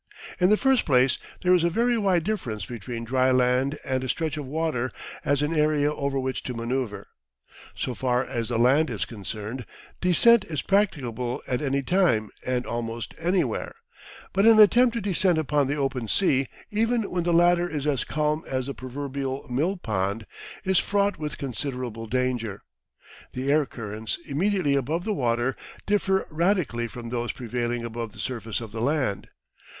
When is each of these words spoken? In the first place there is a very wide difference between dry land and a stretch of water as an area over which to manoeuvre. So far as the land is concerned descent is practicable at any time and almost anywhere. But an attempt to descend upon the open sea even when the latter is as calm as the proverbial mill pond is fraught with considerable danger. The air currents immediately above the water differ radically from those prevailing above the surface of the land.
In 0.39 0.49
the 0.49 0.57
first 0.57 0.83
place 0.87 1.19
there 1.43 1.53
is 1.53 1.63
a 1.63 1.69
very 1.69 1.95
wide 1.95 2.23
difference 2.23 2.65
between 2.65 3.03
dry 3.03 3.29
land 3.29 3.77
and 3.85 4.03
a 4.03 4.09
stretch 4.09 4.35
of 4.35 4.47
water 4.47 4.91
as 5.23 5.43
an 5.43 5.53
area 5.55 5.93
over 5.93 6.17
which 6.17 6.41
to 6.45 6.55
manoeuvre. 6.55 7.05
So 7.75 7.93
far 7.93 8.25
as 8.25 8.49
the 8.49 8.57
land 8.57 8.89
is 8.89 9.05
concerned 9.05 9.63
descent 10.01 10.43
is 10.45 10.63
practicable 10.63 11.43
at 11.47 11.61
any 11.61 11.83
time 11.83 12.31
and 12.43 12.65
almost 12.65 13.13
anywhere. 13.19 13.75
But 14.33 14.47
an 14.47 14.57
attempt 14.57 14.95
to 14.95 15.01
descend 15.01 15.37
upon 15.37 15.67
the 15.67 15.75
open 15.75 16.07
sea 16.07 16.47
even 16.71 17.03
when 17.11 17.21
the 17.23 17.31
latter 17.31 17.69
is 17.69 17.85
as 17.85 18.03
calm 18.03 18.43
as 18.47 18.65
the 18.65 18.73
proverbial 18.73 19.45
mill 19.51 19.77
pond 19.77 20.25
is 20.63 20.79
fraught 20.79 21.19
with 21.19 21.37
considerable 21.37 22.07
danger. 22.07 22.63
The 23.33 23.51
air 23.51 23.67
currents 23.67 24.17
immediately 24.25 24.73
above 24.75 25.03
the 25.03 25.13
water 25.13 25.55
differ 25.85 26.25
radically 26.31 26.87
from 26.87 27.09
those 27.09 27.31
prevailing 27.31 27.85
above 27.85 28.13
the 28.13 28.19
surface 28.19 28.61
of 28.61 28.71
the 28.71 28.81
land. 28.81 29.27